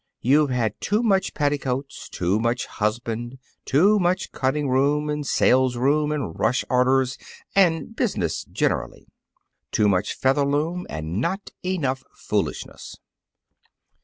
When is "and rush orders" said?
6.11-7.19